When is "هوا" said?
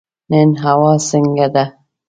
0.63-0.93